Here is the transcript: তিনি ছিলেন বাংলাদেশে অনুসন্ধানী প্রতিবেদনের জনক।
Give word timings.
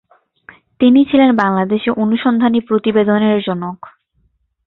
তিনি 0.79 0.99
ছিলেন 1.05 1.31
বাংলাদেশে 1.35 1.89
অনুসন্ধানী 2.03 2.59
প্রতিবেদনের 2.59 3.37
জনক। 3.41 3.77